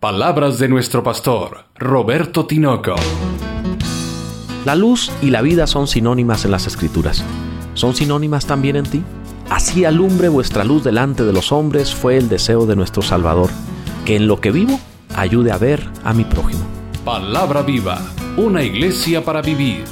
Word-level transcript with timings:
Palabras 0.00 0.60
de 0.60 0.68
nuestro 0.68 1.02
pastor, 1.02 1.64
Roberto 1.74 2.46
Tinoco. 2.46 2.94
La 4.64 4.76
luz 4.76 5.10
y 5.20 5.30
la 5.30 5.42
vida 5.42 5.66
son 5.66 5.88
sinónimas 5.88 6.44
en 6.44 6.52
las 6.52 6.68
escrituras. 6.68 7.24
¿Son 7.74 7.96
sinónimas 7.96 8.46
también 8.46 8.76
en 8.76 8.84
ti? 8.84 9.02
Así 9.50 9.84
alumbre 9.84 10.28
vuestra 10.28 10.62
luz 10.62 10.84
delante 10.84 11.24
de 11.24 11.32
los 11.32 11.50
hombres 11.50 11.92
fue 11.92 12.16
el 12.16 12.28
deseo 12.28 12.64
de 12.64 12.76
nuestro 12.76 13.02
Salvador, 13.02 13.50
que 14.04 14.14
en 14.14 14.28
lo 14.28 14.40
que 14.40 14.52
vivo 14.52 14.78
ayude 15.16 15.50
a 15.50 15.58
ver 15.58 15.84
a 16.04 16.12
mi 16.12 16.22
prójimo. 16.22 16.64
Palabra 17.04 17.62
viva, 17.62 17.98
una 18.36 18.62
iglesia 18.62 19.24
para 19.24 19.42
vivir. 19.42 19.82